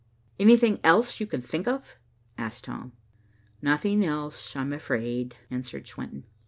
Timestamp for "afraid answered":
4.73-5.85